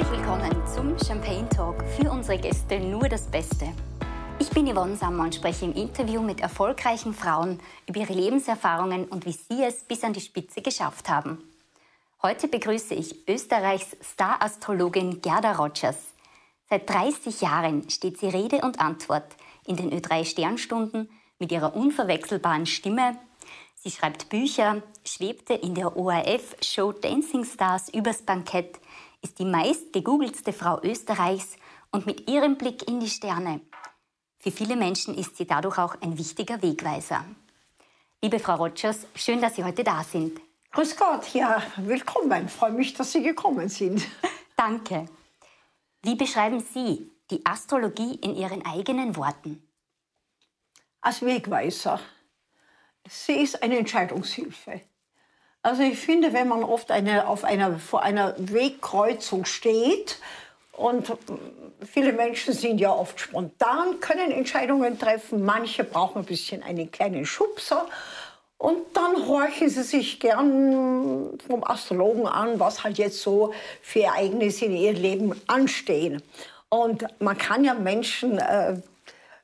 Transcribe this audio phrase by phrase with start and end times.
[0.00, 1.84] Herzlich willkommen zum Champagne Talk.
[1.84, 3.66] Für unsere Gäste nur das Beste.
[4.38, 9.26] Ich bin Yvonne Sammer und spreche im Interview mit erfolgreichen Frauen über ihre Lebenserfahrungen und
[9.26, 11.44] wie sie es bis an die Spitze geschafft haben.
[12.22, 15.98] Heute begrüße ich Österreichs Star-Astrologin Gerda Rogers.
[16.70, 19.36] Seit 30 Jahren steht sie Rede und Antwort
[19.66, 23.18] in den Ö3 Sternstunden mit ihrer unverwechselbaren Stimme.
[23.74, 28.80] Sie schreibt Bücher, schwebte in der ORF-Show Dancing Stars übers Bankett,
[29.22, 31.56] ist die meist gegoogeltste Frau Österreichs
[31.90, 33.60] und mit ihrem Blick in die Sterne.
[34.38, 37.24] Für viele Menschen ist sie dadurch auch ein wichtiger Wegweiser.
[38.22, 40.40] Liebe Frau Rogers, schön, dass Sie heute da sind.
[40.72, 42.46] Grüß Gott, ja, willkommen.
[42.46, 44.06] Ich freue mich, dass Sie gekommen sind.
[44.56, 45.06] Danke.
[46.02, 49.66] Wie beschreiben Sie die Astrologie in Ihren eigenen Worten?
[51.00, 51.98] Als Wegweiser.
[53.08, 54.82] Sie ist eine Entscheidungshilfe.
[55.62, 60.18] Also ich finde, wenn man oft eine, auf einer, vor einer Wegkreuzung steht
[60.72, 61.12] und
[61.84, 67.26] viele Menschen sind ja oft spontan, können Entscheidungen treffen, manche brauchen ein bisschen einen kleinen
[67.26, 67.86] Schubser
[68.56, 73.52] und dann horchen sie sich gern vom Astrologen an, was halt jetzt so
[73.82, 76.22] für Ereignisse in ihrem Leben anstehen.
[76.70, 78.76] Und man kann ja Menschen äh,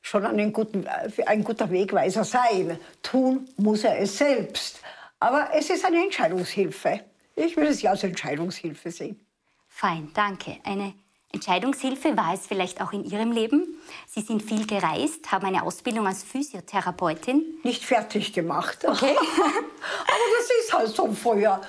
[0.01, 0.87] schon einen guten,
[1.27, 2.79] ein guter Wegweiser sein.
[3.03, 4.81] Tun muss er es selbst.
[5.21, 7.01] Aber es ist eine Entscheidungshilfe.
[7.35, 9.27] Ich will es ja als Entscheidungshilfe sehen.
[9.69, 10.59] Fein, danke.
[10.65, 10.95] Eine
[11.33, 13.79] Entscheidungshilfe war es vielleicht auch in Ihrem Leben.
[14.07, 17.45] Sie sind viel gereist, haben eine Ausbildung als Physiotherapeutin.
[17.63, 18.79] Nicht fertig gemacht.
[18.87, 19.17] Okay.
[19.19, 21.61] Aber das ist halt so früher.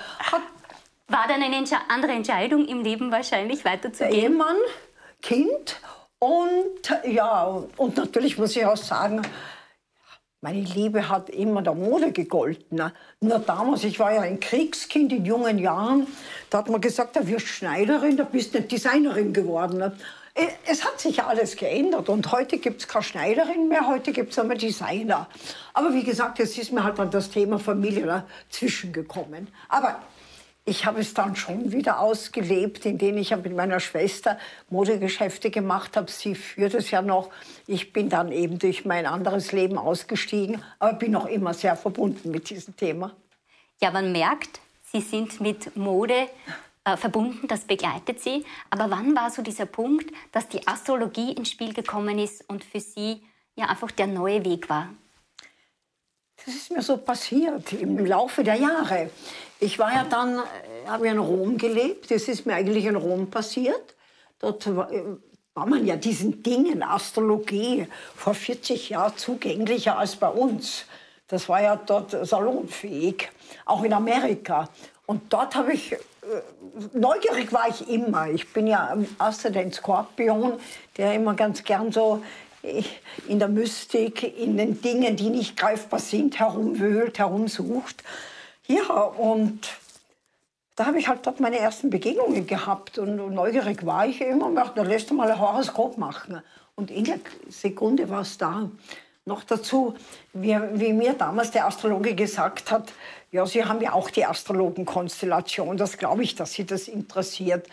[1.08, 4.14] War dann eine andere Entscheidung im Leben wahrscheinlich weiterzugehen?
[4.14, 4.56] Ehemann,
[5.20, 5.80] Kind
[6.18, 9.22] und ja, und natürlich muss ich auch sagen,
[10.40, 12.78] meine Liebe hat immer der Mode gegolten.
[12.78, 12.92] Ne?
[13.20, 16.06] Nur damals, ich war ja ein Kriegskind in jungen Jahren,
[16.50, 19.78] da hat man gesagt, da wirst Schneiderin, da bist du Designerin geworden.
[19.78, 19.96] Ne?
[20.64, 24.38] Es hat sich alles geändert und heute gibt es keine Schneiderin mehr, heute gibt es
[24.38, 25.26] einmal Designer.
[25.74, 29.48] Aber wie gesagt, jetzt ist mir halt dann das Thema Familie dazwischen gekommen.
[29.68, 30.00] Aber
[30.68, 36.10] ich habe es dann schon wieder ausgelebt, indem ich mit meiner Schwester Modegeschäfte gemacht habe.
[36.10, 37.30] Sie führt es ja noch.
[37.66, 42.30] Ich bin dann eben durch mein anderes Leben ausgestiegen, aber bin noch immer sehr verbunden
[42.30, 43.12] mit diesem Thema.
[43.80, 44.60] Ja, man merkt,
[44.92, 46.28] Sie sind mit Mode
[46.84, 48.44] äh, verbunden, das begleitet Sie.
[48.68, 52.80] Aber wann war so dieser Punkt, dass die Astrologie ins Spiel gekommen ist und für
[52.80, 53.22] Sie
[53.56, 54.90] ja einfach der neue Weg war?
[56.44, 59.10] Das ist mir so passiert im Laufe der Jahre.
[59.60, 62.10] Ich war ja dann, äh, habe ja in Rom gelebt.
[62.10, 63.94] Das ist mir eigentlich in Rom passiert.
[64.38, 65.02] Dort war, äh,
[65.54, 70.84] war man ja diesen Dingen, Astrologie, vor 40 Jahren zugänglicher als bei uns.
[71.26, 73.28] Das war ja dort salonfähig,
[73.66, 74.68] auch in Amerika.
[75.06, 75.96] Und dort habe ich, äh,
[76.92, 78.28] neugierig war ich immer.
[78.28, 80.60] Ich bin ja außer Skorpion,
[80.96, 82.22] der immer ganz gern so
[83.28, 88.02] in der Mystik, in den Dingen, die nicht greifbar sind, herumwühlt, herumsucht.
[88.66, 89.68] Ja, und
[90.76, 94.56] da habe ich halt dort meine ersten Begegnungen gehabt und, neugierig war ich immer und
[94.56, 96.42] dachte, da lässt du mal ein Horoskop machen.
[96.76, 98.70] Und in der Sekunde war es da.
[99.24, 99.94] Noch dazu,
[100.32, 102.92] wie, wie, mir damals der Astrologe gesagt hat,
[103.30, 107.66] ja, Sie haben ja auch die Astrologenkonstellation, das glaube ich, dass Sie das interessiert.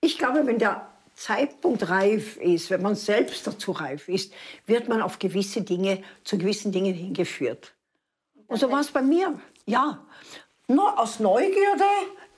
[0.00, 0.86] Ich glaube, wenn der
[1.20, 4.32] Zeitpunkt reif ist, wenn man selbst dazu reif ist,
[4.64, 7.74] wird man auf gewisse Dinge, zu gewissen Dingen hingeführt.
[8.46, 9.38] Und so war es bei mir.
[9.66, 10.02] Ja,
[10.66, 11.84] nur aus Neugierde,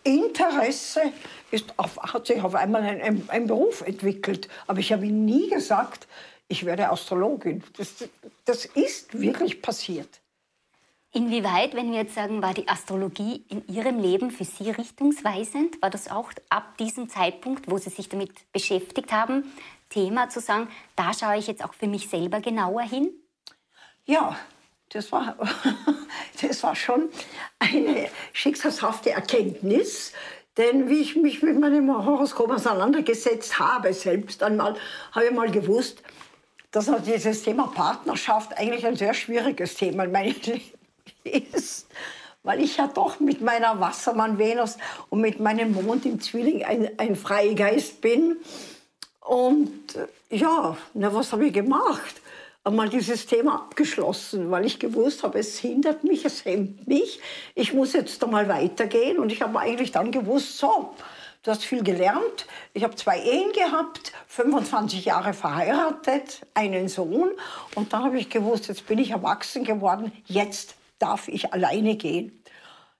[0.02, 1.12] Interesse
[1.52, 4.48] ist auf, hat sich auf einmal ein, ein, ein Beruf entwickelt.
[4.66, 6.08] Aber ich habe nie gesagt,
[6.48, 7.62] ich werde Astrologin.
[7.76, 8.08] Das,
[8.44, 10.21] das ist wirklich passiert.
[11.14, 15.80] Inwieweit, wenn wir jetzt sagen, war die Astrologie in Ihrem Leben für Sie richtungsweisend?
[15.82, 19.52] War das auch ab diesem Zeitpunkt, wo Sie sich damit beschäftigt haben,
[19.90, 23.10] Thema zu sagen, da schaue ich jetzt auch für mich selber genauer hin?
[24.06, 24.38] Ja,
[24.88, 25.36] das war,
[26.40, 27.10] das war schon
[27.58, 30.14] eine schicksalshafte Erkenntnis.
[30.56, 34.76] Denn wie ich mich mit meinem Horoskop auseinandergesetzt habe, selbst einmal,
[35.12, 36.02] habe ich mal gewusst,
[36.70, 40.81] dass dieses Thema Partnerschaft eigentlich ein sehr schwieriges Thema in meinem Leben
[41.24, 41.86] ist,
[42.42, 44.78] weil ich ja doch mit meiner Wassermann-Venus
[45.10, 48.36] und mit meinem Mond im Zwilling ein, ein Freigeist bin.
[49.20, 52.20] Und äh, ja, na, was habe ich gemacht?
[52.64, 57.20] Einmal dieses Thema abgeschlossen, weil ich gewusst habe, es hindert mich, es hemmt mich.
[57.56, 59.18] Ich muss jetzt einmal weitergehen.
[59.18, 60.94] Und ich habe eigentlich dann gewusst, so,
[61.42, 62.46] du hast viel gelernt.
[62.72, 67.30] Ich habe zwei Ehen gehabt, 25 Jahre verheiratet, einen Sohn.
[67.74, 72.42] Und dann habe ich gewusst, jetzt bin ich erwachsen geworden, jetzt darf ich alleine gehen.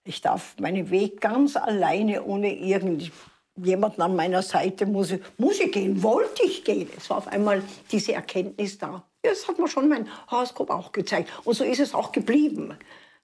[0.05, 3.13] Ich darf meinen Weg ganz alleine, ohne irgend
[3.57, 6.89] jemanden an meiner Seite, muss ich, muss ich gehen, wollte ich gehen.
[6.97, 9.05] Es war auf einmal diese Erkenntnis da.
[9.23, 11.31] Das hat mir schon mein Horoskop auch gezeigt.
[11.45, 12.77] Und so ist es auch geblieben.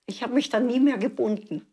[0.06, 1.66] Ich habe mich dann nie mehr gebunden.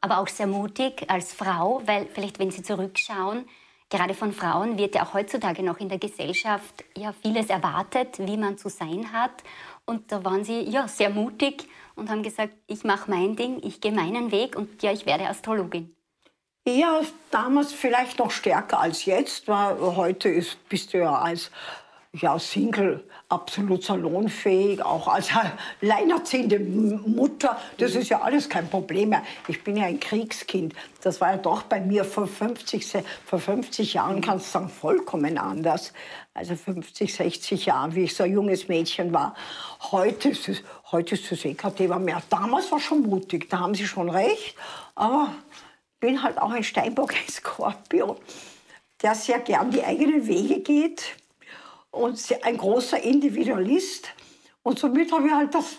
[0.00, 3.46] Aber auch sehr mutig als Frau, weil vielleicht, wenn Sie zurückschauen,
[3.88, 8.36] gerade von Frauen wird ja auch heutzutage noch in der Gesellschaft ja vieles erwartet, wie
[8.36, 9.42] man zu sein hat.
[9.84, 13.80] Und da waren Sie ja sehr mutig und haben gesagt, ich mache mein Ding, ich
[13.80, 15.94] gehe meinen Weg und ja, ich werde Astrologin.
[16.64, 17.00] Ja,
[17.32, 21.50] damals vielleicht noch stärker als jetzt, weil heute ist, bist du ja als
[22.14, 25.30] ja, Single absolut salonfähig, auch als
[25.80, 27.58] alleinerziehende Mutter.
[27.78, 29.22] Das ist ja alles kein Problem mehr.
[29.48, 30.74] Ich bin ja ein Kriegskind.
[31.02, 35.38] Das war ja doch bei mir vor 50, vor 50 Jahren, kannst du sagen, vollkommen
[35.38, 35.94] anders.
[36.34, 39.34] Also 50, 60 Jahren, wie ich so ein junges Mädchen war.
[39.90, 42.22] Heute ist es, heute ist das EKT mehr.
[42.28, 44.54] Damals war schon mutig, da haben Sie schon recht.
[44.94, 45.32] Aber
[45.94, 48.16] ich bin halt auch ein Steinbock, ein Skorpion,
[49.00, 51.16] der sehr gern die eigenen Wege geht
[51.92, 54.08] und ein großer Individualist.
[54.64, 55.78] Und somit habe ich halt das,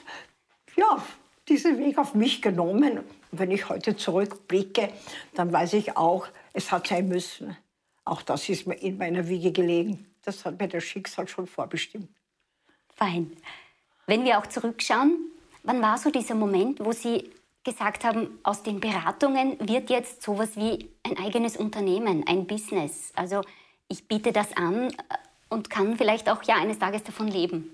[0.78, 1.04] ja,
[1.50, 3.00] diesen Weg auf mich genommen.
[3.00, 4.94] Und wenn ich heute zurückblicke,
[5.34, 7.58] dann weiß ich auch, es hat sein müssen.
[8.06, 10.08] Auch das ist mir in meiner Wiege gelegen.
[10.24, 12.10] Das hat mir das Schicksal schon vorbestimmt.
[12.96, 13.36] Fein.
[14.06, 15.32] Wenn wir auch zurückschauen,
[15.64, 17.32] wann war so dieser Moment, wo Sie
[17.64, 23.12] gesagt haben, aus den Beratungen wird jetzt sowas wie ein eigenes Unternehmen, ein Business.
[23.16, 23.42] Also
[23.88, 24.94] ich biete das an
[25.50, 27.70] und kann vielleicht auch ja eines Tages davon leben.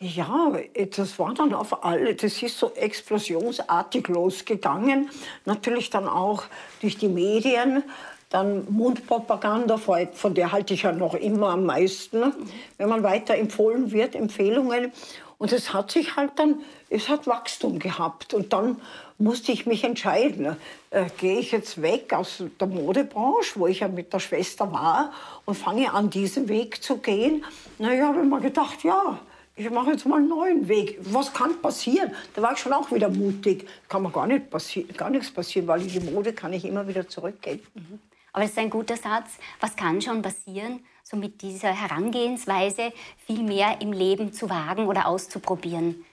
[0.00, 0.52] Ja,
[0.96, 5.10] das war dann auf alle, das ist so explosionsartig losgegangen.
[5.44, 6.44] Natürlich dann auch
[6.80, 7.82] durch die Medien,
[8.30, 12.32] dann Mundpropaganda, von der halte ich ja noch immer am meisten,
[12.76, 14.92] wenn man weiter empfohlen wird, Empfehlungen.
[15.38, 18.34] Und es hat sich halt dann, es hat Wachstum gehabt.
[18.34, 18.80] Und dann
[19.18, 20.56] musste ich mich entscheiden,
[20.90, 25.12] äh, gehe ich jetzt weg aus der Modebranche, wo ich ja mit der Schwester war,
[25.44, 27.44] und fange an, diesen Weg zu gehen.
[27.78, 29.18] Naja, habe ich mir gedacht, ja,
[29.54, 30.98] ich mache jetzt mal einen neuen Weg.
[31.02, 32.14] Was kann passieren?
[32.34, 33.68] Da war ich schon auch wieder mutig.
[33.88, 36.86] Kann mir gar, nicht passieren, gar nichts passieren, weil in die Mode kann ich immer
[36.86, 37.60] wieder zurückgehen.
[37.74, 37.98] Mhm.
[38.32, 39.32] Aber es ist ein guter Satz.
[39.60, 40.80] Was kann schon passieren?
[41.10, 46.04] So mit dieser Herangehensweise viel mehr im Leben zu wagen oder auszuprobieren.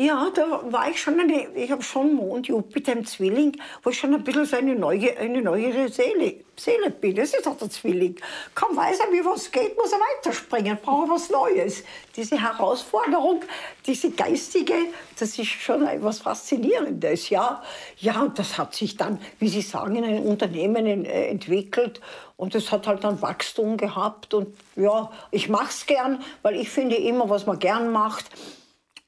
[0.00, 3.98] Ja, da war ich schon eine, ich habe schon Mond, Jupiter im Zwilling, wo ich
[3.98, 7.16] schon ein bisschen so eine neue, eine neue Seele, Seele bin.
[7.16, 8.16] Das ist auch der Zwilling.
[8.54, 11.84] Kaum weiß er, wie was geht, muss er weiterspringen, braucht was Neues.
[12.16, 13.42] Diese Herausforderung,
[13.86, 14.72] diese geistige,
[15.18, 17.28] das ist schon etwas Faszinierendes.
[17.28, 17.62] Ja,
[17.98, 22.00] ja und das hat sich dann, wie Sie sagen, in einem Unternehmen äh, entwickelt.
[22.38, 24.32] Und es hat halt dann Wachstum gehabt.
[24.32, 28.30] Und ja, ich mache es gern, weil ich finde immer, was man gern macht,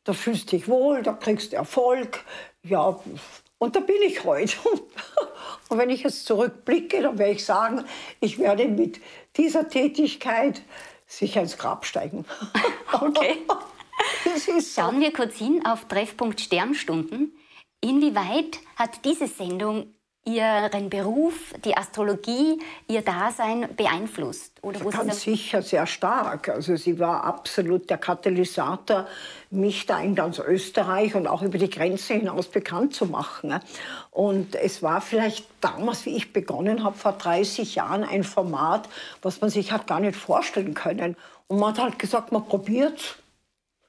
[0.04, 2.24] da fühlst du dich wohl, da kriegst du Erfolg.
[2.62, 3.00] Ja,
[3.58, 4.56] und da bin ich heute.
[5.68, 7.84] Und wenn ich jetzt zurückblicke, dann werde ich sagen,
[8.20, 9.00] ich werde mit
[9.36, 10.60] dieser Tätigkeit
[11.06, 12.24] sicher ins Grab steigen.
[12.92, 13.38] Okay.
[14.36, 14.60] So.
[14.60, 17.32] Schauen wir kurz hin auf Treffpunkt Sternstunden.
[17.80, 19.94] Inwieweit hat diese Sendung
[20.24, 24.52] Ihren Beruf, die Astrologie, Ihr Dasein beeinflusst?
[24.62, 26.48] Oder wo Ganz sicher sehr stark.
[26.48, 29.08] Also sie war absolut der Katalysator,
[29.50, 33.58] mich da in ganz Österreich und auch über die Grenze hinaus bekannt zu machen.
[34.12, 38.88] Und es war vielleicht damals, wie ich begonnen habe, vor 30 Jahren, ein Format,
[39.22, 41.16] was man sich hat gar nicht vorstellen können.
[41.48, 43.16] Und man hat halt gesagt, man probiert,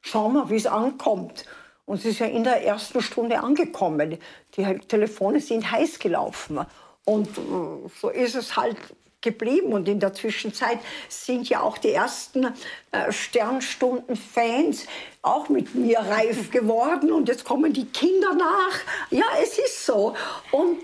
[0.02, 1.46] schauen wir, wie es ankommt.
[1.86, 4.18] Und es ist ja in der ersten Stunde angekommen.
[4.56, 6.60] Die Telefone sind heiß gelaufen.
[7.06, 8.78] Und äh, so ist es halt
[9.24, 9.74] geblieben.
[9.74, 12.54] Und in der Zwischenzeit sind ja auch die ersten
[12.92, 14.86] äh, Sternstunden-Fans
[15.24, 17.12] auch mit mir reif geworden.
[17.12, 18.80] Und jetzt kommen die Kinder nach.
[19.10, 20.16] Ja, es ist so.
[20.52, 20.80] Und,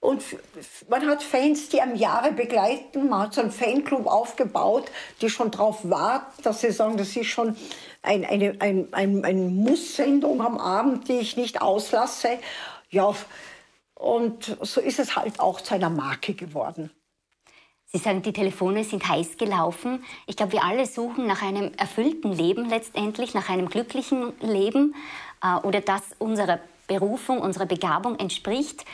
[0.00, 0.22] und
[0.88, 3.08] man hat Fans, die am Jahre begleiten.
[3.08, 4.90] Man hat so einen Fanclub aufgebaut,
[5.20, 7.56] die schon darauf warten, dass sie sagen, das ist schon
[8.02, 12.38] ein, eine ein, ein, ein Muss-Sendung am Abend, die ich nicht auslasse.
[12.90, 13.14] Ja,
[13.94, 16.90] und so ist es halt auch zu einer Marke geworden.
[17.92, 20.04] Sie sagen, die Telefone sind heiß gelaufen.
[20.26, 24.94] Ich glaube, wir alle suchen nach einem erfüllten Leben letztendlich, nach einem glücklichen Leben
[25.42, 28.84] äh, oder das unserer Berufung, unserer Begabung entspricht.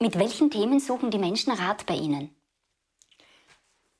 [0.00, 2.34] Mit welchen Themen suchen die Menschen Rat bei Ihnen?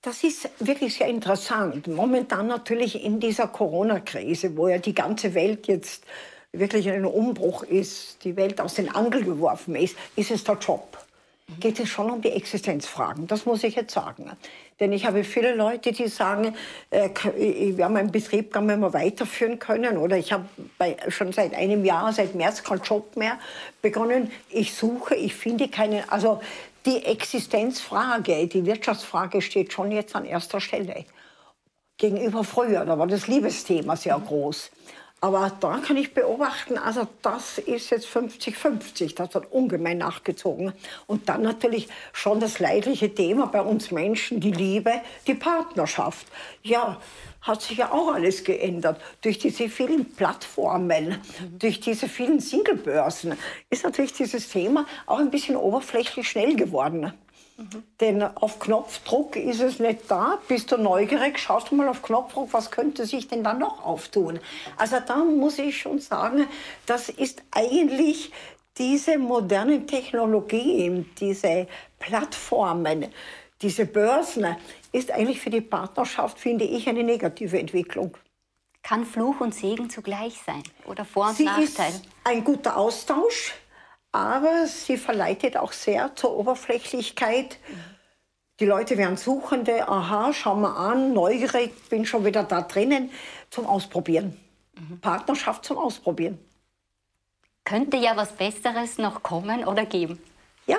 [0.03, 1.87] Das ist wirklich sehr interessant.
[1.87, 6.05] Momentan natürlich in dieser Corona-Krise, wo ja die ganze Welt jetzt
[6.53, 10.57] wirklich in einem Umbruch ist, die Welt aus den Angeln geworfen ist, ist es der
[10.57, 10.97] Job.
[11.59, 14.31] Geht es schon um die Existenzfragen, das muss ich jetzt sagen.
[14.79, 16.55] Denn ich habe viele Leute, die sagen,
[16.91, 17.11] äh,
[17.77, 19.99] wir haben einen Betrieb, kann man mal weiterführen können.
[19.99, 20.47] Oder ich habe
[21.09, 23.39] schon seit einem Jahr, seit März keinen Job mehr
[23.83, 24.31] begonnen.
[24.49, 26.09] Ich suche, ich finde keinen.
[26.09, 26.41] Also
[26.87, 31.05] die Existenzfrage, die Wirtschaftsfrage steht schon jetzt an erster Stelle.
[31.99, 34.71] Gegenüber früher, da war das Liebesthema sehr groß.
[35.23, 40.73] Aber da kann ich beobachten, also das ist jetzt 50-50, das hat ungemein nachgezogen.
[41.07, 44.93] Und dann natürlich schon das leidliche Thema bei uns Menschen, die Liebe,
[45.27, 46.27] die Partnerschaft.
[46.63, 46.99] Ja,
[47.43, 49.01] hat sich ja auch alles geändert.
[49.21, 51.19] Durch diese vielen Plattformen,
[51.59, 53.37] durch diese vielen Singlebörsen
[53.69, 57.13] ist natürlich dieses Thema auch ein bisschen oberflächlich schnell geworden.
[58.01, 60.39] Denn auf Knopfdruck ist es nicht da.
[60.49, 64.41] Bist du neugierig, schaust du mal auf Knopfdruck, was könnte sich denn da noch auftun?
[64.77, 66.47] Also da muss ich schon sagen,
[66.87, 68.33] das ist eigentlich
[68.79, 71.67] diese modernen Technologien, diese
[71.99, 73.09] Plattformen,
[73.61, 74.57] diese Börsen,
[74.93, 78.17] ist eigentlich für die Partnerschaft, finde ich, eine negative Entwicklung.
[78.83, 81.91] Kann Fluch und Segen zugleich sein oder Vor- und Sie Nachteil?
[81.91, 83.53] Ist ein guter Austausch
[84.13, 87.59] aber sie verleitet auch sehr zur Oberflächlichkeit.
[88.59, 93.11] Die Leute werden Suchende, aha, schau mal an, neugierig, bin schon wieder da drinnen,
[93.51, 94.39] zum Ausprobieren.
[94.75, 95.01] Mhm.
[95.01, 96.39] Partnerschaft zum Ausprobieren.
[97.65, 100.21] Könnte ja was Besseres noch kommen oder geben.
[100.67, 100.79] Ja,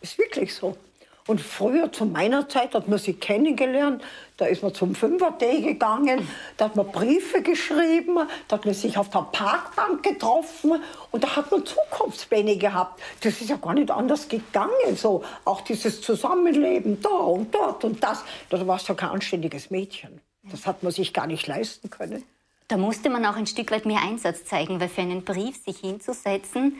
[0.00, 0.76] ist wirklich so.
[1.26, 4.02] Und früher, zu meiner Zeit, hat man sie kennengelernt.
[4.36, 8.98] Da ist man zum Fünfer-Day gegangen, da hat man Briefe geschrieben, da hat man sich
[8.98, 13.00] auf der Parkbank getroffen und da hat man Zukunftspläne gehabt.
[13.20, 14.96] Das ist ja gar nicht anders gegangen.
[14.96, 18.24] So, auch dieses Zusammenleben da und dort und das.
[18.50, 20.20] Da warst du kein anständiges Mädchen.
[20.50, 22.24] Das hat man sich gar nicht leisten können.
[22.66, 25.78] Da musste man auch ein Stück weit mehr Einsatz zeigen, weil für einen Brief sich
[25.78, 26.78] hinzusetzen,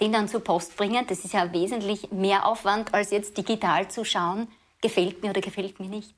[0.00, 4.04] den dann zur Post bringen, das ist ja wesentlich mehr Aufwand, als jetzt digital zu
[4.04, 4.48] schauen,
[4.80, 6.14] gefällt mir oder gefällt mir nicht.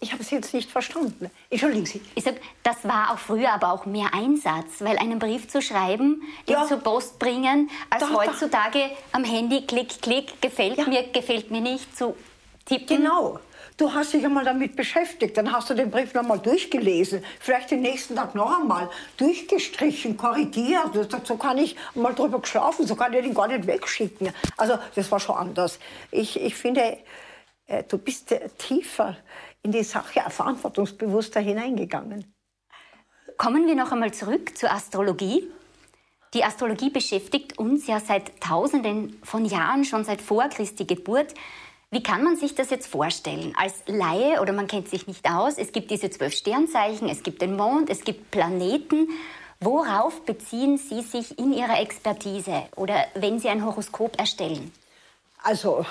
[0.00, 1.28] Ich habe es jetzt nicht verstanden.
[1.50, 2.00] Entschuldigen Sie.
[2.14, 6.22] Ich sag, das war auch früher aber auch mehr Einsatz, weil einen Brief zu schreiben,
[6.46, 6.66] den ja.
[6.66, 8.96] zur Post bringen, als da, heutzutage da.
[9.12, 10.86] am Handy klick, klick, gefällt ja.
[10.86, 12.14] mir, gefällt mir nicht, zu
[12.64, 12.98] tippen.
[12.98, 13.40] Genau.
[13.78, 17.70] Du hast dich einmal damit beschäftigt, dann hast du den Brief noch mal durchgelesen, vielleicht
[17.70, 20.90] den nächsten Tag noch einmal durchgestrichen, korrigiert.
[21.22, 24.30] So kann ich mal drüber geschlafen, so kann ich den gar nicht wegschicken.
[24.56, 25.78] Also das war schon anders.
[26.10, 26.98] Ich, ich finde,
[27.68, 29.16] äh, du bist tiefer
[29.62, 32.34] in die Sache verantwortungsbewusster hineingegangen.
[33.36, 35.48] Kommen wir noch einmal zurück zur Astrologie.
[36.34, 41.32] Die Astrologie beschäftigt uns ja seit Tausenden von Jahren, schon seit vor Christi Geburt.
[41.90, 43.54] Wie kann man sich das jetzt vorstellen?
[43.56, 47.40] Als Laie oder man kennt sich nicht aus, es gibt diese zwölf Sternzeichen, es gibt
[47.40, 49.08] den Mond, es gibt Planeten.
[49.60, 54.70] Worauf beziehen Sie sich in Ihrer Expertise oder wenn Sie ein Horoskop erstellen?
[55.42, 55.86] Also,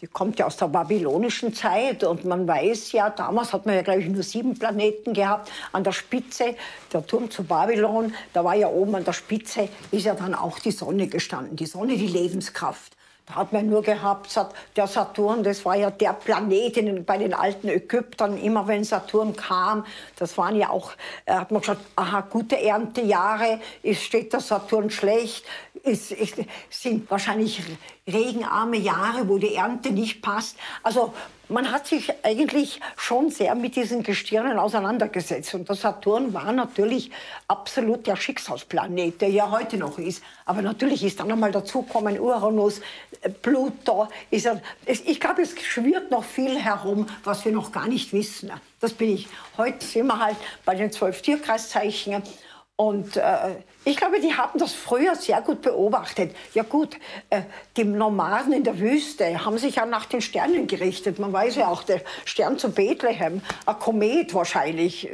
[0.00, 3.82] die kommt ja aus der babylonischen Zeit und man weiß ja, damals hat man ja,
[3.82, 5.52] glaube ich, nur sieben Planeten gehabt.
[5.70, 6.56] An der Spitze,
[6.92, 10.58] der Turm zu Babylon, da war ja oben an der Spitze, ist ja dann auch
[10.58, 11.54] die Sonne gestanden.
[11.54, 12.97] Die Sonne, die Lebenskraft.
[13.34, 14.34] Hat man nur gehabt,
[14.76, 18.38] der Saturn, das war ja der Planet bei den alten Ägyptern.
[18.38, 19.84] Immer wenn Saturn kam,
[20.16, 20.92] das waren ja auch,
[21.26, 25.44] äh, hat man gesagt, aha, gute Erntejahre, ist, steht der Saturn schlecht,
[25.84, 26.34] es, es
[26.70, 27.62] sind wahrscheinlich
[28.06, 30.56] regenarme Jahre, wo die Ernte nicht passt.
[30.82, 31.12] Also
[31.48, 35.54] man hat sich eigentlich schon sehr mit diesen Gestirnen auseinandergesetzt.
[35.54, 37.10] Und der Saturn war natürlich
[37.48, 40.22] absolut der Schicksalsplanet, der ja heute noch ist.
[40.44, 42.80] Aber natürlich ist dann einmal dazukommen Uranus,
[43.22, 44.08] äh, Pluto.
[44.30, 48.50] Er, ich glaube, es schwirrt noch viel herum, was wir noch gar nicht wissen.
[48.80, 49.28] Das bin ich.
[49.56, 52.22] Heute sind wir halt bei den zwölf Tierkreiszeichen.
[52.76, 56.34] Und äh, ich glaube, die haben das früher sehr gut beobachtet.
[56.54, 56.96] Ja gut,
[57.30, 57.42] äh,
[57.76, 61.18] die Nomaden in der Wüste haben sich ja nach den Sternen gerichtet.
[61.18, 65.08] Man weiß ja auch, der Stern zu Bethlehem, ein Komet wahrscheinlich.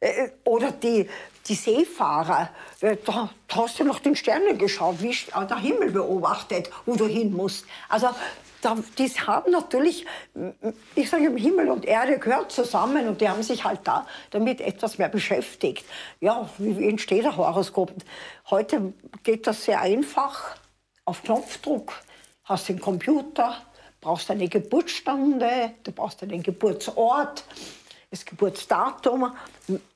[0.00, 1.08] Äh, oder die,
[1.46, 2.50] die Seefahrer,
[2.80, 5.16] äh, da, da, hast du nach den Sternen geschaut, wie
[5.48, 7.66] der Himmel beobachtet, wo du hin musst.
[7.88, 8.08] Also
[8.60, 10.06] da, die haben natürlich,
[10.94, 14.98] ich sage, Himmel und Erde gehört zusammen und die haben sich halt da damit etwas
[14.98, 15.84] mehr beschäftigt.
[16.20, 17.92] Ja, wie entsteht ein Horoskop?
[18.50, 20.56] Heute geht das sehr einfach,
[21.04, 21.92] auf Knopfdruck.
[22.44, 23.56] Hast den Computer,
[24.00, 27.44] brauchst eine Geburtsstunde, du brauchst einen Geburtsort,
[28.10, 29.32] das Geburtsdatum,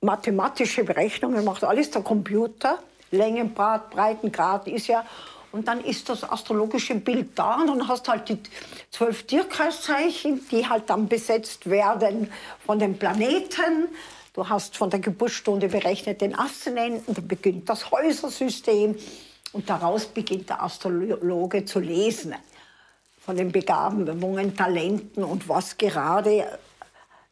[0.01, 2.79] mathematische Berechnungen macht alles der Computer.
[3.11, 5.05] Längengrad, Breitengrad ist ja
[5.55, 8.39] und dann ist das astrologische Bild da und dann hast halt die
[8.91, 12.33] zwölf Tierkreiszeichen, die halt dann besetzt werden
[12.67, 13.89] von den Planeten.
[14.35, 18.97] Du hast von der Geburtsstunde berechnet den Aszendenten, dann beginnt das Häusersystem
[19.53, 22.35] und daraus beginnt der Astrologe zu lesen
[23.21, 26.59] von den Begabungen, Talenten und was gerade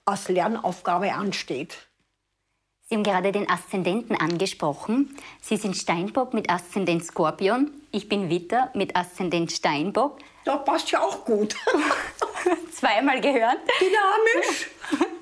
[0.04, 1.76] als Lernaufgabe ansteht.
[2.88, 5.16] Sie haben gerade den Aszendenten angesprochen.
[5.40, 7.72] Sie sind Steinbock mit Aszendent Skorpion.
[7.90, 10.18] Ich bin Witter mit Aszendent Steinbock.
[10.44, 11.56] Da passt ja auch gut.
[12.72, 13.58] Zweimal gehört.
[13.80, 14.70] Dynamisch.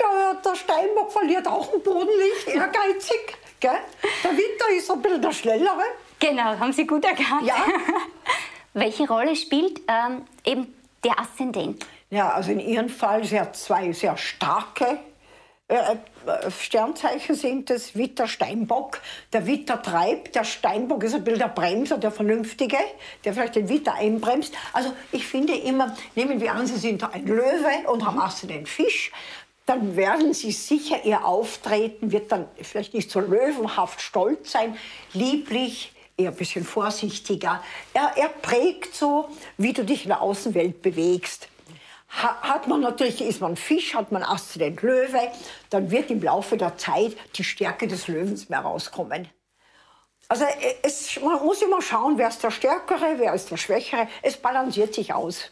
[0.00, 3.36] Der, der, Steinbock verliert auch den Boden nicht, ehrgeizig.
[3.60, 3.78] Gell?
[4.22, 5.82] Der Witter ist ein bisschen der Schnellere.
[6.18, 7.46] Genau, haben Sie gut erkannt.
[7.46, 7.56] Ja.
[8.74, 11.86] Welche Rolle spielt ähm, eben der Aszendent?
[12.10, 14.98] Ja, also in Ihrem Fall, sie hat zwei sehr starke
[15.68, 19.00] äh, äh, Sternzeichen sind es, Witter, Steinbock.
[19.32, 22.78] Der Witter treibt, der Steinbock ist ein bisschen der Bremser, der Vernünftige,
[23.24, 24.54] der vielleicht den Witter einbremst.
[24.72, 28.64] Also ich finde immer, nehmen wir an, Sie sind ein Löwe und haben Asse den
[28.64, 29.10] Fisch,
[29.66, 34.76] dann werden Sie sicher Ihr Auftreten, wird dann vielleicht nicht so löwenhaft stolz sein,
[35.12, 37.62] lieblich, eher ein bisschen vorsichtiger.
[37.92, 41.48] Er, er prägt so, wie du dich in der Außenwelt bewegst
[42.08, 45.30] hat man natürlich, ist man Fisch, hat man Aszendent Löwe,
[45.70, 49.28] dann wird im Laufe der Zeit die Stärke des Löwens mehr rauskommen.
[50.28, 50.44] Also
[50.82, 54.08] es, man muss immer schauen, wer ist der Stärkere, wer ist der Schwächere.
[54.22, 55.50] Es balanciert sich aus.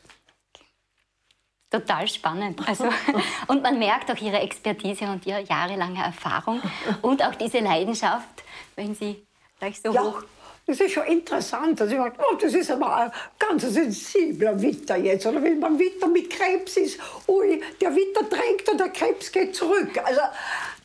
[1.74, 2.60] Total spannend.
[2.66, 2.88] Also,
[3.48, 6.62] und man merkt auch Ihre Expertise und Ihre jahrelange Erfahrung
[7.02, 8.44] und auch diese Leidenschaft,
[8.76, 9.24] wenn Sie
[9.58, 10.02] gleich so ja.
[10.02, 10.22] hoch
[10.66, 11.78] das ist schon interessant.
[11.80, 15.26] Also ich dachte, oh, das ist aber ein ganz sensibler Witter jetzt.
[15.26, 19.54] Oder wenn man Witter mit Krebs ist, ui, der Witter drängt und der Krebs geht
[19.54, 19.90] zurück.
[20.02, 20.20] Also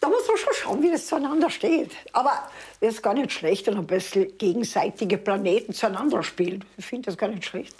[0.01, 1.91] da muss man schon schauen, wie das zueinander steht.
[2.11, 2.49] Aber
[2.81, 6.65] es ist gar nicht schlecht, wenn ein bisschen gegenseitige Planeten zueinander spielen.
[6.77, 7.73] Ich finde das gar nicht schlecht.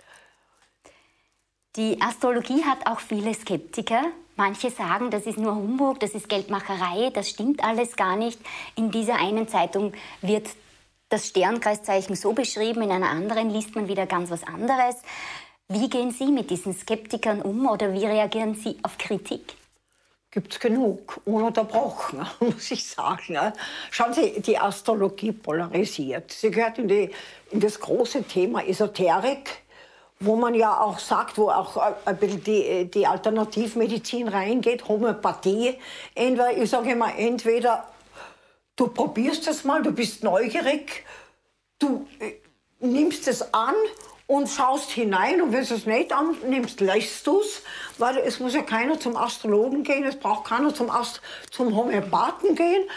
[1.76, 4.02] Die Astrologie hat auch viele Skeptiker.
[4.36, 8.40] Manche sagen, das ist nur Humbug, das ist Geldmacherei, das stimmt alles gar nicht.
[8.76, 10.48] In dieser einen Zeitung wird
[11.10, 14.96] das Sternkreiszeichen so beschrieben, in einer anderen liest man wieder ganz was anderes.
[15.68, 19.56] Wie gehen Sie mit diesen Skeptikern um oder wie reagieren Sie auf Kritik?
[20.32, 23.38] Gibt es genug, ununterbrochen, muss ich sagen.
[23.92, 26.32] Schauen Sie, die Astrologie polarisiert.
[26.32, 27.12] Sie gehört in, die,
[27.52, 29.62] in das große Thema Esoterik,
[30.20, 35.78] wo man ja auch sagt, wo auch ein bisschen die, die Alternativmedizin reingeht, Homöopathie.
[36.16, 37.86] Entweder, ich sage immer, entweder
[38.80, 41.04] Du probierst es mal, du bist neugierig,
[41.80, 42.36] du äh,
[42.80, 43.76] nimmst es an
[44.26, 47.62] und schaust hinein und wenn du es nicht annimmst, lässt du es,
[47.98, 51.20] weil es muss ja keiner zum Astrologen gehen, es braucht keiner zum, Ast
[51.52, 52.88] zum Homöopathen gehen.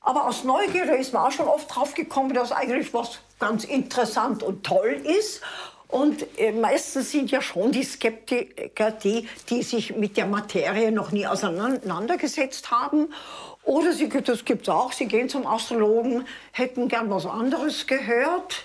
[0.00, 4.42] Aber aus Neugierde ist man auch schon oft drauf gekommen, dass eigentlich was ganz interessant
[4.42, 5.40] und toll ist.
[5.88, 11.12] Und äh, meistens sind ja schon die Skeptiker die, die sich mit der Materie noch
[11.12, 13.08] nie auseinandergesetzt haben
[13.68, 18.64] oder sie, das gibt es auch, sie gehen zum Astrologen, hätten gern was anderes gehört.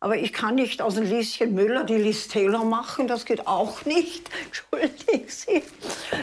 [0.00, 3.84] Aber ich kann nicht aus dem Lieschen Müller die Liz Taylor machen, das geht auch
[3.84, 4.30] nicht.
[4.44, 5.62] Entschuldigen Sie.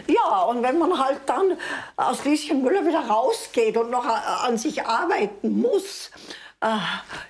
[0.07, 1.57] Ja, und wenn man halt dann
[1.97, 6.09] aus Lieschen Müller wieder rausgeht und noch an sich arbeiten muss,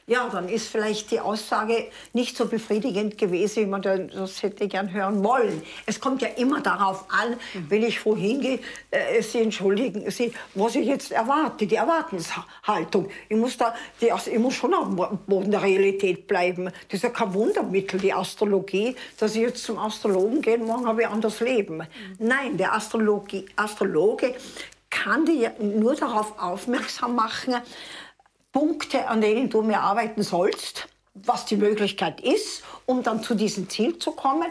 [0.07, 4.93] ja, dann ist vielleicht die Aussage nicht so befriedigend gewesen, wie man das hätte gern
[4.93, 5.61] hören wollen.
[5.85, 7.35] Es kommt ja immer darauf an,
[7.67, 8.59] wenn ich wohin gehe,
[8.91, 13.09] äh, Sie entschuldigen, Sie, was ich jetzt erwarte, die Erwartenshaltung.
[13.27, 14.95] Ich muss, da, die, ich muss schon am
[15.27, 16.65] Boden der Realität bleiben.
[16.65, 21.01] Das ist ja kein Wundermittel, die Astrologie, dass ich jetzt zum Astrologen gehe, morgen habe
[21.01, 21.83] ich anders Leben.
[22.19, 24.35] Nein, der Astrologie, Astrologe
[24.89, 27.55] kann dir nur darauf aufmerksam machen,
[28.56, 33.70] Punkte, an denen du mehr arbeiten sollst, was die Möglichkeit ist, um dann zu diesem
[33.70, 34.48] Ziel zu kommen.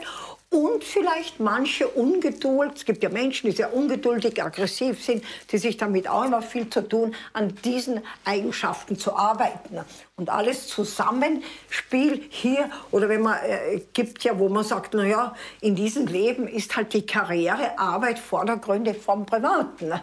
[0.50, 5.78] Und vielleicht manche Ungeduld, es gibt ja Menschen, die sehr ungeduldig, aggressiv sind, die sich
[5.78, 9.80] damit auch immer viel zu tun, an diesen Eigenschaften zu arbeiten.
[10.16, 15.34] Und alles zusammen spielt hier, oder wenn man, äh, gibt ja, wo man sagt, naja,
[15.62, 19.94] in diesem Leben ist halt die Karriere, Arbeit vordergründig vom Privaten.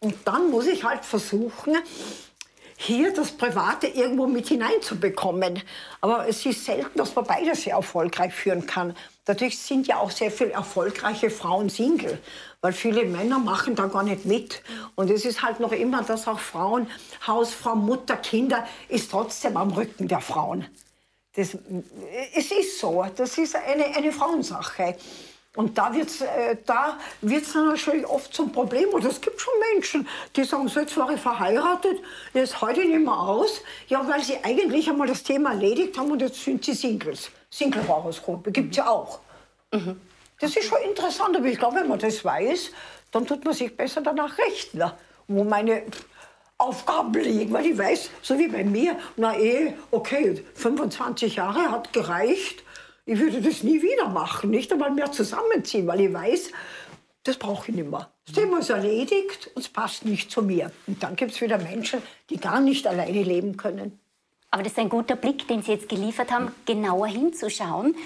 [0.00, 1.76] Und dann muss ich halt versuchen,
[2.76, 5.62] hier das Private irgendwo mit hineinzubekommen.
[6.00, 8.94] Aber es ist selten, dass man beides sehr erfolgreich führen kann.
[9.24, 12.18] Dadurch sind ja auch sehr viele erfolgreiche Frauen Single,
[12.60, 14.62] weil viele Männer machen da gar nicht mit.
[14.94, 16.86] Und es ist halt noch immer, dass auch Frauen,
[17.26, 20.66] Hausfrau, Mutter, Kinder, ist trotzdem am Rücken der Frauen.
[21.34, 21.56] Das,
[22.34, 24.96] es ist so, das ist eine, eine Frauensache.
[25.56, 28.90] Und da wird es äh, da wird's dann natürlich oft zum Problem.
[28.90, 31.98] Und es gibt schon Menschen, die sagen, so jetzt war ich verheiratet,
[32.34, 33.62] jetzt heute nicht mehr aus.
[33.88, 37.30] Ja, weil sie eigentlich einmal das Thema erledigt haben und jetzt sind sie Singles.
[37.50, 39.20] Single-Horoskope gibt es ja auch.
[39.72, 39.98] Mhm.
[40.38, 42.70] Das ist schon interessant, aber ich glaube, wenn man das weiß,
[43.10, 44.82] dann tut man sich besser danach richten,
[45.26, 45.84] wo meine
[46.58, 47.52] Aufgaben liegen.
[47.54, 52.62] Weil ich weiß, so wie bei mir, na eh, okay, 25 Jahre hat gereicht
[53.06, 56.50] ich würde das nie wieder machen, nicht einmal mehr zusammenziehen, weil ich weiß,
[57.22, 58.10] das brauche ich nicht mehr.
[58.26, 60.72] Das Thema ist erledigt und es passt nicht zu mir.
[60.88, 63.98] Und dann gibt es wieder Menschen, die gar nicht alleine leben können.
[64.50, 67.96] Aber das ist ein guter Blick, den Sie jetzt geliefert haben, genauer hinzuschauen.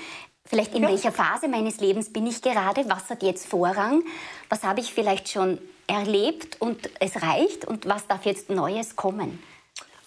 [0.44, 0.88] Vielleicht in ja.
[0.88, 2.88] welcher Phase meines Lebens bin ich gerade?
[2.88, 4.02] Was hat jetzt Vorrang?
[4.48, 7.66] Was habe ich vielleicht schon erlebt und es reicht?
[7.66, 9.38] Und was darf jetzt Neues kommen?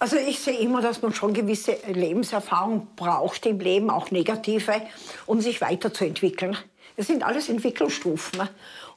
[0.04, 4.82] Also ich sehe immer, dass man schon gewisse Lebenserfahrung braucht im Leben, auch negative,
[5.24, 6.58] um sich weiterzuentwickeln.
[6.98, 8.46] Das sind alles Entwicklungsstufen.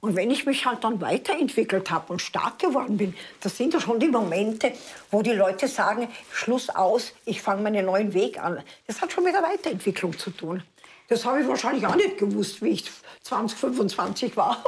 [0.01, 3.79] Und wenn ich mich halt dann weiterentwickelt habe und stark geworden bin, das sind ja
[3.79, 4.73] schon die Momente,
[5.09, 8.61] wo die Leute sagen, Schluss aus, ich fange meinen neuen Weg an.
[8.85, 10.61] Das hat schon mit der Weiterentwicklung zu tun.
[11.07, 12.91] Das habe ich wahrscheinlich auch nicht gewusst, wie ich
[13.21, 14.61] 20, 25 war.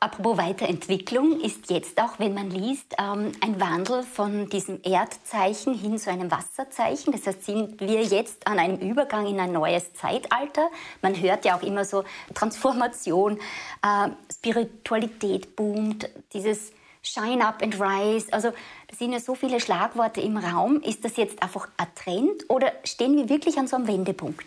[0.00, 5.98] Apropos Weiterentwicklung ist jetzt auch, wenn man liest, ähm, ein Wandel von diesem Erdzeichen hin
[5.98, 7.12] zu einem Wasserzeichen.
[7.12, 10.70] Das heißt, sind wir jetzt an einem Übergang in ein neues Zeitalter.
[11.02, 13.40] Man hört ja auch immer so Transformation,
[13.82, 18.32] äh, Spiritualität boomt, dieses Shine up and rise.
[18.32, 20.80] Also da sind ja so viele Schlagworte im Raum.
[20.80, 24.46] Ist das jetzt einfach ein Trend oder stehen wir wirklich an so einem Wendepunkt?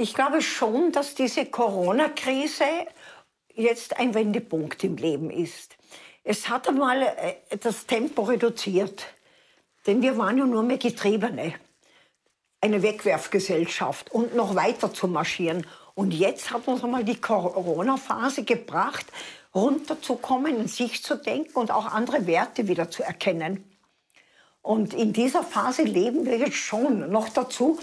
[0.00, 2.86] Ich glaube schon, dass diese Corona-Krise
[3.58, 5.76] jetzt ein Wendepunkt im Leben ist.
[6.24, 9.06] Es hat einmal äh, das Tempo reduziert,
[9.86, 11.54] denn wir waren ja nur mehr Getriebene.
[12.60, 15.66] Eine Wegwerfgesellschaft und noch weiter zu marschieren.
[15.94, 19.06] Und jetzt hat uns einmal die Corona-Phase gebracht,
[19.54, 23.64] runterzukommen, in sich zu denken und auch andere Werte wieder zu erkennen.
[24.60, 27.10] Und in dieser Phase leben wir jetzt schon.
[27.10, 27.78] Noch dazu,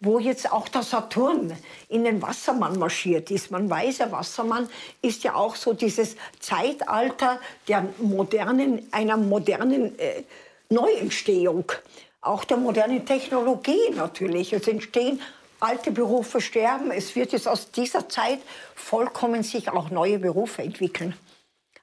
[0.00, 1.56] wo jetzt auch der Saturn
[1.88, 3.50] in den Wassermann marschiert ist.
[3.50, 4.68] Man weiß ja, Wassermann
[5.00, 10.22] ist ja auch so dieses Zeitalter der modernen, einer modernen äh,
[10.68, 11.72] Neuentstehung,
[12.20, 14.52] auch der modernen Technologie natürlich.
[14.52, 15.20] Es entstehen
[15.60, 16.90] alte Berufe sterben.
[16.90, 18.40] Es wird jetzt aus dieser Zeit
[18.74, 21.14] vollkommen sich auch neue Berufe entwickeln.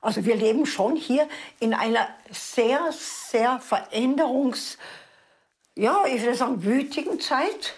[0.02, 1.28] Also wir leben schon hier
[1.60, 4.78] in einer sehr, sehr veränderungs,
[5.76, 7.74] ja, ich würde sagen, wütigen Zeit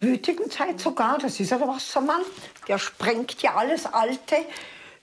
[0.00, 1.18] wütigen Zeit sogar.
[1.18, 2.22] Das ist der Wassermann.
[2.66, 4.36] Der sprengt ja alles Alte.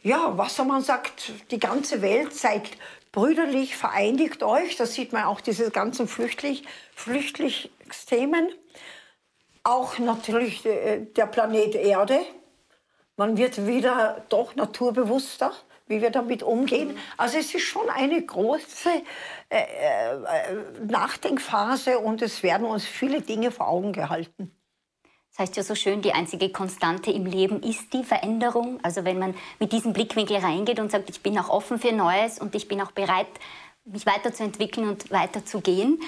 [0.02, 2.70] Ja, Wassermann sagt, die ganze Welt seid
[3.12, 4.76] brüderlich, vereinigt euch.
[4.76, 8.50] Das sieht man auch diese ganzen Flüchtlich, Flüchtlingsthemen.
[9.64, 12.20] Auch natürlich äh, der Planet Erde.
[13.18, 15.54] Man wird wieder doch naturbewusster,
[15.88, 16.98] wie wir damit umgehen.
[17.18, 18.90] Also es ist schon eine große
[19.50, 20.56] äh, äh,
[20.86, 24.52] Nachdenkphase und es werden uns viele Dinge vor Augen gehalten.
[25.36, 28.80] Das heißt ja so schön, die einzige Konstante im Leben ist die Veränderung.
[28.84, 32.40] Also wenn man mit diesem Blickwinkel reingeht und sagt, ich bin auch offen für Neues
[32.40, 33.28] und ich bin auch bereit,
[33.84, 36.02] mich weiterzuentwickeln und weiterzugehen.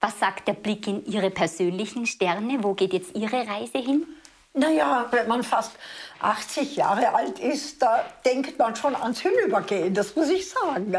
[0.00, 2.62] Was sagt der Blick in Ihre persönlichen Sterne?
[2.62, 4.06] Wo geht jetzt Ihre Reise hin?
[4.52, 5.72] Naja, wenn man fast
[6.20, 10.94] 80 Jahre alt ist, da denkt man schon ans Hinübergehen, das muss ich sagen.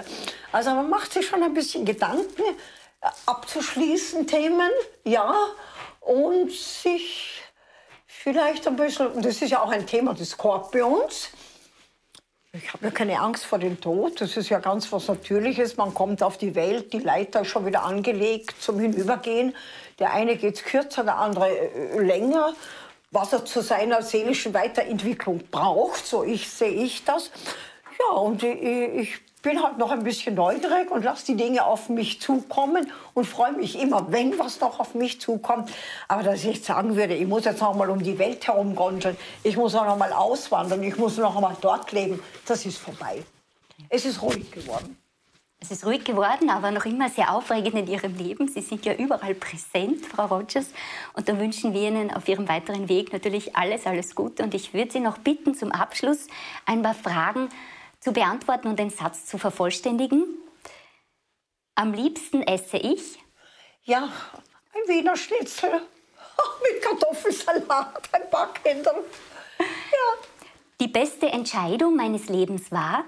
[0.51, 2.41] Also man macht sich schon ein bisschen Gedanken,
[3.01, 4.71] äh, abzuschließen Themen,
[5.03, 5.35] ja,
[6.01, 7.38] und sich
[8.21, 11.29] vielleicht ein bisschen, und das ist ja auch ein Thema des Skorpions,
[12.51, 15.77] ich habe ja keine Angst vor dem Tod, das ist ja ganz was Natürliches.
[15.77, 19.55] Man kommt auf die Welt, die Leiter ist schon wieder angelegt zum Hinübergehen.
[19.99, 22.55] Der eine geht kürzer, der andere äh, länger.
[23.11, 27.29] Was er zu seiner seelischen Weiterentwicklung braucht, so ich, sehe ich das.
[27.99, 31.89] Ja, und ich, ich bin halt noch ein bisschen neugierig und lasse die Dinge auf
[31.89, 35.71] mich zukommen und freue mich immer, wenn was noch auf mich zukommt.
[36.07, 39.55] Aber dass ich sagen würde, ich muss jetzt noch mal um die Welt herumgondeln, ich
[39.55, 43.23] muss noch mal auswandern, ich muss noch mal dort leben, das ist vorbei.
[43.87, 44.97] Es ist ruhig geworden.
[45.61, 48.47] Es ist ruhig geworden, aber noch immer sehr aufregend in Ihrem Leben.
[48.47, 50.67] Sie sind ja überall präsent, Frau Rogers.
[51.13, 54.43] Und da wünschen wir Ihnen auf Ihrem weiteren Weg natürlich alles, alles Gute.
[54.43, 56.27] Und ich würde Sie noch bitten, zum Abschluss
[56.65, 57.49] ein paar Fragen
[57.99, 60.25] zu beantworten und den Satz zu vervollständigen.
[61.75, 63.19] Am liebsten esse ich?
[63.83, 64.11] Ja,
[64.73, 65.71] ein Wiener Schnitzel
[66.63, 68.93] mit Kartoffelsalat, ein Backhändel.
[69.59, 69.65] Ja.
[70.79, 73.05] Die beste Entscheidung meines Lebens war?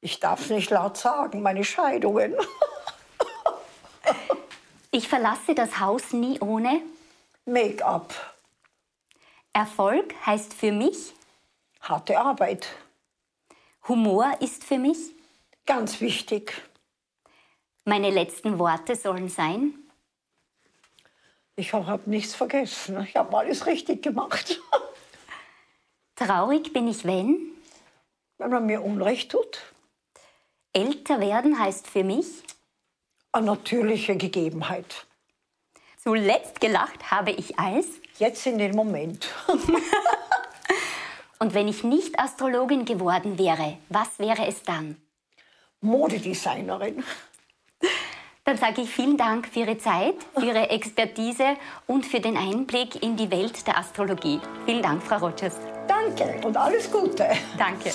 [0.00, 2.34] Ich darf es nicht laut sagen, meine Scheidungen.
[4.90, 6.82] ich verlasse das Haus nie ohne?
[7.46, 8.14] Make-up.
[9.54, 11.14] Erfolg heißt für mich?
[11.80, 12.66] Harte Arbeit.
[13.86, 14.96] Humor ist für mich
[15.66, 16.54] ganz wichtig.
[17.84, 19.74] Meine letzten Worte sollen sein?
[21.56, 23.04] Ich habe nichts vergessen.
[23.06, 24.58] Ich habe alles richtig gemacht.
[26.16, 27.52] Traurig bin ich, wenn?
[28.38, 29.60] Wenn man mir Unrecht tut.
[30.72, 32.26] Älter werden heißt für mich?
[33.32, 35.06] Eine natürliche Gegebenheit.
[36.02, 37.86] Zuletzt gelacht habe ich als?
[38.18, 39.28] Jetzt in dem Moment.
[41.38, 44.96] Und wenn ich nicht Astrologin geworden wäre, was wäre es dann?
[45.80, 47.04] Modedesignerin.
[48.44, 53.02] Dann sage ich vielen Dank für Ihre Zeit, für Ihre Expertise und für den Einblick
[53.02, 54.38] in die Welt der Astrologie.
[54.66, 55.58] Vielen Dank, Frau Rogers.
[55.88, 57.26] Danke und alles Gute.
[57.56, 57.90] Danke.